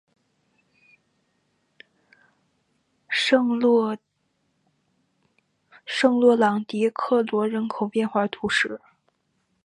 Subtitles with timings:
[3.07, 3.95] 圣洛
[6.35, 8.81] 朗迪克罗人口变化图示